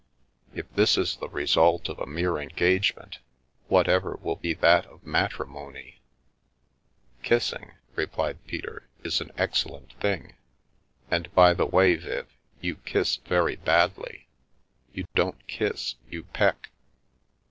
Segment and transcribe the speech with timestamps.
[0.55, 3.19] If this is the result of a mere engage ment,
[3.67, 6.01] whatever will be that of matrimony?""
[7.21, 10.33] Kissing," replied Peter," is an excellent thing—
[11.11, 12.27] and by the way, Viv,
[12.61, 14.27] you kiss very badly.
[14.91, 16.71] You don't kiss, you peck.